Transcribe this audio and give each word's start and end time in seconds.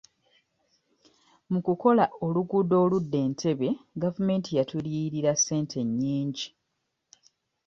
Mu 1.51 1.59
kukola 1.65 2.05
oluguudo 2.25 2.73
olwo 2.77 2.83
oludda 2.87 3.17
Entebbe 3.25 3.69
gavumenti 4.01 4.49
yatuliyirira 4.57 5.31
ssente 5.35 5.79
nnyingi. 5.87 6.47